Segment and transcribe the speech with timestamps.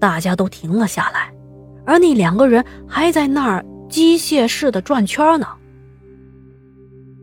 [0.00, 1.32] 大家都停了下来，
[1.84, 5.46] 而那两个人还在那儿机械式的转圈呢。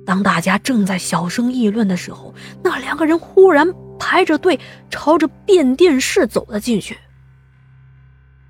[0.06, 3.68] 当大家正在小声议论的时候，那两个人忽然
[4.00, 4.58] 排着队
[4.90, 6.98] 朝着变电室走了进去。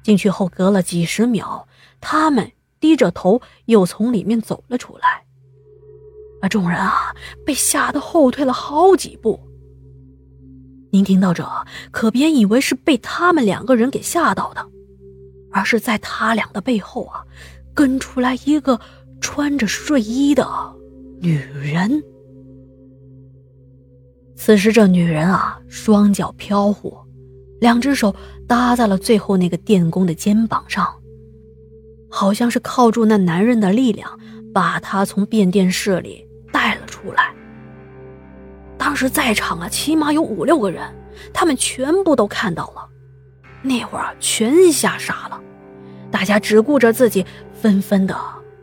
[0.03, 1.67] 进去后，隔了几十秒，
[1.99, 5.23] 他们低着头又从里面走了出来。
[6.41, 7.15] 而众人啊，
[7.45, 9.46] 被吓得后退了好几步。
[10.89, 11.45] 您听到这，
[11.91, 14.65] 可别以为是被他们两个人给吓到的，
[15.51, 17.23] 而是在他俩的背后啊，
[17.73, 18.79] 跟出来一个
[19.19, 20.47] 穿着睡衣的
[21.19, 22.01] 女人。
[24.35, 26.95] 此时，这女人啊，双脚飘忽，
[27.59, 28.15] 两只手
[28.47, 30.87] 搭在了最后那个电工的肩膀上，
[32.09, 34.17] 好像是靠住那男人的力量，
[34.53, 37.33] 把他从变电室里带了出来。
[38.87, 40.81] 当时在场啊，起码有五六个人，
[41.33, 42.87] 他们全部都看到了。
[43.61, 45.37] 那会儿全吓傻了，
[46.09, 48.15] 大家只顾着自己，纷纷的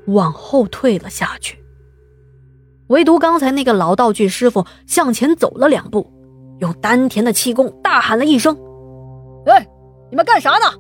[0.07, 1.63] 往后退了下去。
[2.87, 6.11] 唯独刚才那个老道具师傅向前走了两步，
[6.59, 8.57] 用丹田的气功大喊了一声
[9.45, 9.69] ：“哎，
[10.09, 10.73] 你们干啥呢？”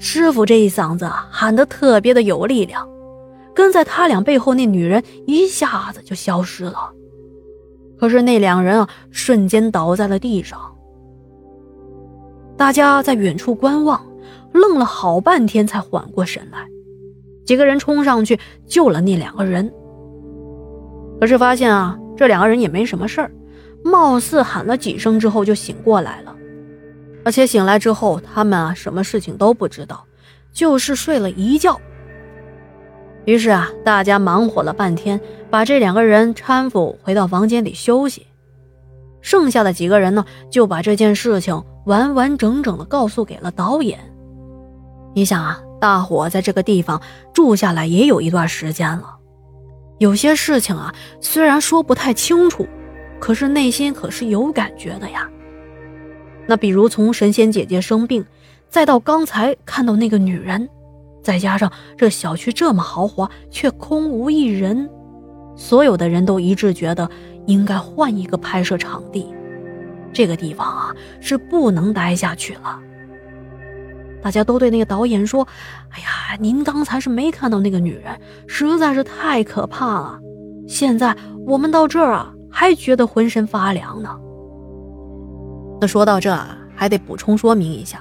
[0.00, 2.88] 师傅这一嗓子喊得特别的有力量，
[3.54, 6.94] 跟在他俩背后那女人一下子就消失了。
[7.98, 10.60] 可是那两人啊，瞬间倒在了地上。
[12.56, 14.04] 大家在远处观望，
[14.52, 16.66] 愣了好半天才缓过神来。
[17.44, 19.72] 几个人冲上去救了那两个人。
[21.20, 23.30] 可是发现啊，这两个人也没什么事儿，
[23.82, 26.36] 貌似喊了几声之后就醒过来了。
[27.24, 30.04] 而且醒来之后，他们啊，什么事情都不知道，
[30.52, 31.80] 就是睡了一觉。
[33.28, 38.26] 于是啊，大家忙活了半天，把这两个人搀扶回到房间里休息。
[39.20, 43.98] 剩下的几个人呢，就把这件事情完完整整的告诉给了导演。
[45.14, 47.02] 你想啊，大伙在这个地方
[47.34, 49.16] 住下来也有一段时间了，
[49.98, 52.66] 有些事情啊，虽然说不太清楚，
[53.20, 55.28] 可是内心可是有感觉的呀。
[56.46, 58.24] 那比如从神仙姐姐生病，
[58.70, 60.66] 再到刚才看到那个女人。
[61.28, 64.88] 再加上这小区这么豪华，却空无一人，
[65.56, 67.06] 所有的人都一致觉得
[67.44, 69.26] 应该换一个拍摄场地。
[70.10, 72.80] 这个地方啊是不能待下去了。
[74.22, 75.46] 大家都对那个导演说
[75.92, 80.18] ：“哎呀，您刚才是没看到那个女人，实在是太可怕了。
[80.66, 81.14] 现在
[81.46, 84.18] 我们到这儿啊，还觉得浑身发凉呢。”
[85.78, 86.34] 那说到这，
[86.74, 88.00] 还得补充说明一下。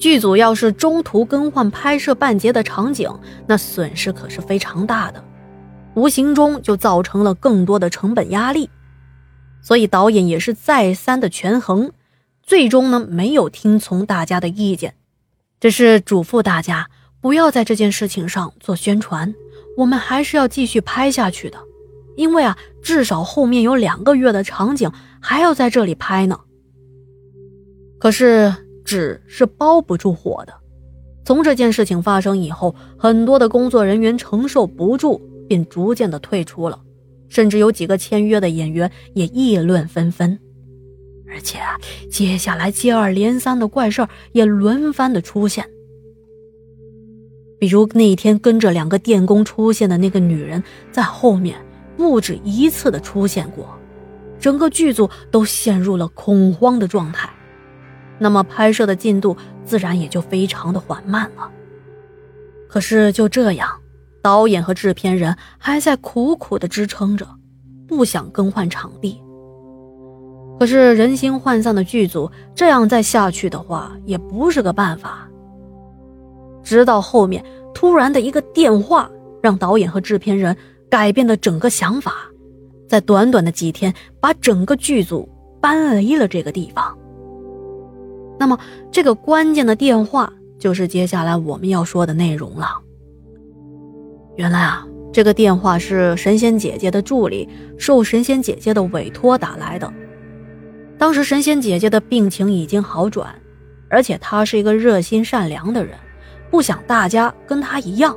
[0.00, 3.08] 剧组要是中途更换拍摄半截的场景，
[3.46, 5.22] 那损失可是非常大的，
[5.94, 8.70] 无形中就造成了更多的成本压力。
[9.60, 11.92] 所以导演也是再三的权衡，
[12.42, 14.94] 最终呢没有听从大家的意见，
[15.60, 16.88] 只是嘱咐大家
[17.20, 19.34] 不要在这件事情上做宣传，
[19.76, 21.58] 我们还是要继续拍下去的，
[22.16, 24.90] 因为啊至少后面有两个月的场景
[25.20, 26.40] 还要在这里拍呢。
[27.98, 28.54] 可是。
[28.90, 30.52] 纸是包不住火的。
[31.24, 36.80] 从这件事情发生以后，很多的工作人员承受不住，便逐渐的退出了，
[37.28, 40.36] 甚至有几个签约的演员也议论纷纷。
[41.28, 41.78] 而且啊，
[42.10, 45.64] 接下来接二连三的怪事儿也轮番的出现。
[47.60, 51.64] 比如那天跟着两个电工出现的那个女人，在后面
[51.96, 53.68] 不止一次的出现过，
[54.40, 57.30] 整个剧组都陷入了恐慌的状态。
[58.20, 61.50] 那么拍摄的进度自然也就非常的缓慢了。
[62.68, 63.68] 可是就这样，
[64.22, 67.26] 导演和制片人还在苦苦的支撑着，
[67.88, 69.20] 不想更换场地。
[70.58, 75.26] 可是人心涣散的剧组，这样再下去的话也不是个办法。
[76.62, 77.42] 直到后面
[77.74, 79.10] 突然的一个电话，
[79.42, 80.54] 让导演和制片人
[80.90, 82.12] 改变了整个想法，
[82.86, 85.26] 在短短的几天，把整个剧组
[85.62, 86.96] 搬离了这个地方。
[88.40, 88.58] 那么，
[88.90, 92.80] 这个关键的电话就是接下来我们要说的内容了。
[94.36, 97.46] 原来啊，这个电话是神仙姐姐的助理
[97.76, 99.92] 受神仙姐姐的委托打来的。
[100.96, 103.34] 当时神仙姐姐的病情已经好转，
[103.90, 105.94] 而且她是一个热心善良的人，
[106.50, 108.16] 不想大家跟她一样，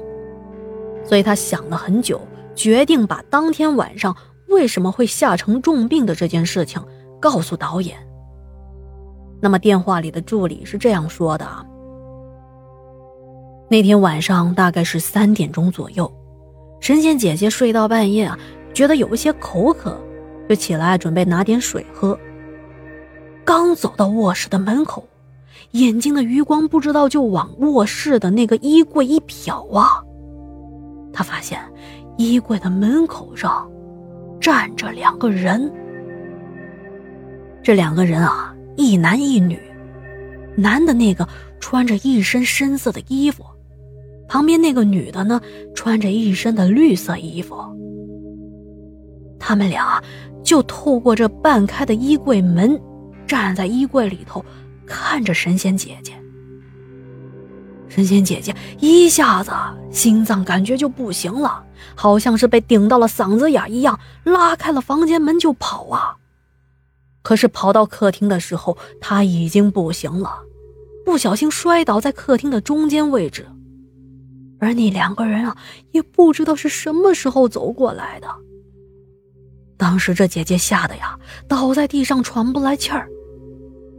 [1.03, 2.21] 所以她想了很久，
[2.55, 4.15] 决定把当天晚上
[4.47, 6.81] 为什么会吓成重病的这件事情
[7.19, 7.97] 告诉导演。
[9.43, 11.45] 那么电话里的助理是这样说的：
[13.69, 16.09] 那天晚上大概是三点钟左右，
[16.79, 18.39] 神仙姐姐睡到半夜啊，
[18.73, 19.99] 觉得有一些口渴，
[20.47, 22.17] 就起来准备拿点水喝。
[23.43, 25.05] 刚走到卧室的门口，
[25.71, 30.01] 眼睛的余光不知道就往卧室的那个衣柜一瞟啊，
[31.11, 31.59] 他发现
[32.15, 33.69] 衣柜的门口上
[34.39, 35.69] 站着两个人。
[37.61, 39.59] 这两个人啊，一男一女，
[40.55, 41.27] 男的那个
[41.59, 43.43] 穿着一身深色的衣服，
[44.27, 45.39] 旁边那个女的呢，
[45.75, 47.55] 穿着一身的绿色衣服。
[49.39, 50.01] 他们俩
[50.43, 52.79] 就透过这半开的衣柜门，
[53.27, 54.43] 站在衣柜里头，
[54.85, 56.13] 看着神仙姐姐。
[57.89, 59.51] 神仙姐姐一下子
[59.91, 66.15] 心脏感觉就不行了，好像是被顶到了嗓子眼一样，拉开了房间门就跑啊。
[67.23, 70.43] 可是跑到客厅的时候，他已经不行了，
[71.03, 73.45] 不小心摔倒在客厅的中间位置。
[74.59, 75.57] 而那两个人啊，
[75.91, 78.27] 也不知道是什么时候走过来的。
[79.75, 81.17] 当时这姐姐吓得呀，
[81.47, 83.09] 倒在地上喘不来气儿。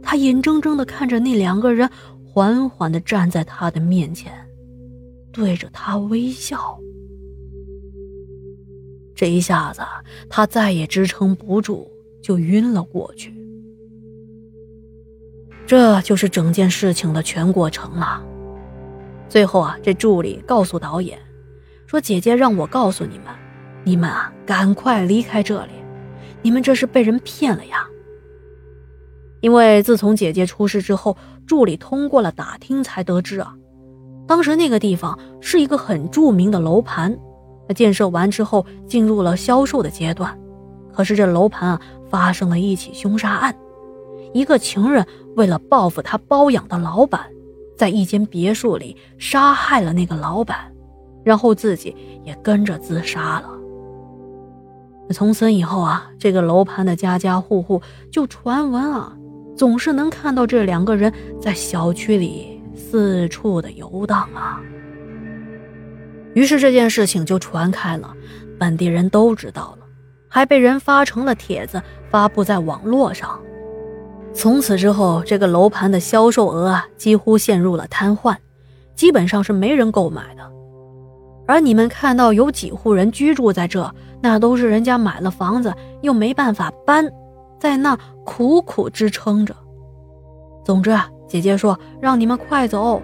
[0.01, 1.89] 她眼睁睁地看着那两个人
[2.23, 4.33] 缓缓地站在她的面前，
[5.31, 6.79] 对着她微笑。
[9.15, 9.81] 这一下子，
[10.29, 11.87] 她再也支撑不住，
[12.25, 13.31] 就晕了过去。
[15.67, 18.19] 这就是整件事情的全过程了。
[19.29, 21.19] 最后啊，这助理告诉导演，
[21.85, 23.27] 说：“姐姐让我告诉你们。”
[23.85, 25.73] 你们啊，赶快离开这里！
[26.41, 27.87] 你们这是被人骗了呀！
[29.41, 33.55] 因为自从姐姐出事之后，助理通过了打听才得知啊，
[34.25, 37.15] 当时那个地方是一个很著名的楼盘，
[37.67, 40.35] 那建设完之后进入了销售的阶段。
[40.91, 43.55] 可是这楼盘啊，发生了一起凶杀案，
[44.33, 45.05] 一个情人
[45.35, 47.21] 为了报复他包养的老板，
[47.77, 50.71] 在一间别墅里杀害了那个老板，
[51.23, 53.49] 然后自己也跟着自杀了。
[55.11, 57.81] 从此以后啊，这个楼盘的家家户户
[58.11, 59.15] 就传闻啊，
[59.55, 64.59] 总是能看到这两个人在小区里四处的游荡啊。
[66.33, 68.13] 于是这件事情就传开了，
[68.59, 69.84] 本地人都知道了，
[70.35, 73.39] 还被人发成了帖子发布在网络上。
[74.33, 78.35] 从此之后，这个楼盘的销售额啊，几乎陷入了瘫痪，
[78.95, 80.43] 基本上是没人购买的。
[81.47, 83.89] 而你们看到有几户人居住在这？
[84.21, 87.09] 那都是人家买了房子又没办法搬，
[87.57, 89.55] 在那苦苦支撑着。
[90.65, 93.01] 总之啊，姐姐说让你们快走。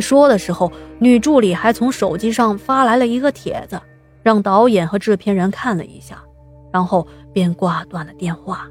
[0.00, 3.80] 说的时候，女助理还从手机上发来了一个帖子，
[4.24, 6.20] 让导演和制片人看了一下，
[6.72, 8.66] 然后便挂断了电话。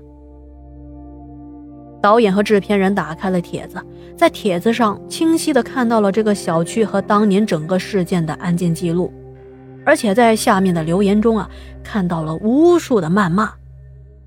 [2.02, 3.82] 导演和制片人打开了帖子，
[4.18, 9.14] 在帖子上清晰的看到了这个小区和当年整个事件的案件记录。
[9.86, 11.50] 而且在下面的留言中啊，
[11.84, 13.52] 看到了无数的谩骂，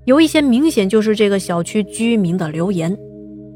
[0.05, 2.97] 有一些明显就是这个小区居民的留言，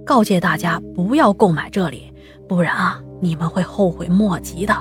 [0.05, 2.11] 告诫大家不要购买这里，
[2.47, 4.75] 不然啊，你们会后悔莫及的。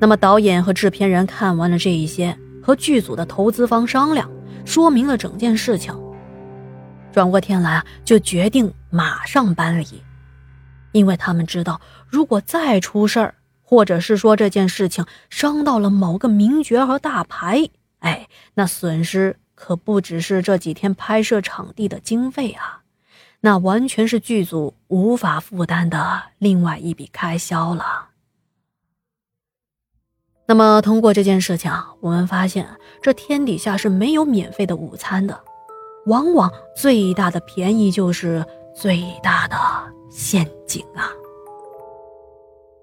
[0.00, 4.28] 那么导演和制片人看完了这一些，和剧组的投资方商量，
[4.64, 5.94] 说明了整件事情，
[7.12, 10.02] 转过天来，就决定马上搬离，
[10.90, 13.34] 因为他们知道，如果再出事儿。
[13.62, 17.68] 或者是说这件事情伤到了某个名角和大牌，
[18.00, 22.82] 哎，那损失可不只是这几天拍摄场地的经费啊，
[23.42, 28.09] 那完全是剧组无法负担的另外一笔开销了。
[30.50, 32.66] 那么通过这件事情，我们发现
[33.00, 35.40] 这天底下是没有免费的午餐的，
[36.06, 39.54] 往往最大的便宜就是最大的
[40.10, 41.06] 陷阱啊。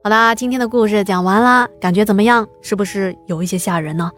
[0.01, 2.47] 好啦，今天的故事讲完啦，感觉怎么样？
[2.61, 4.09] 是不是有一些吓人呢？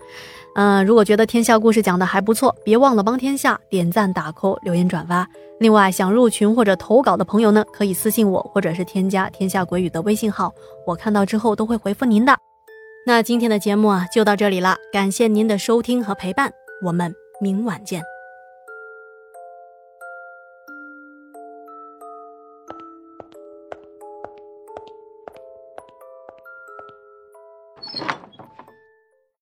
[0.54, 5.28] 嗯，如果觉得天下故事讲的还不错，别忘了帮天下点赞、打 call、留言、转发。
[5.60, 10.54] 另外，想入群或者投稿的朋友呢，可以私信我，或者是添加天下鬼语的微信号，
[10.86, 12.38] 我看到之后都会回复您的。
[13.06, 16.54] 那今天的节目啊，就到这里了，感谢您的收听和陪伴，
[16.84, 18.04] 我们明晚见。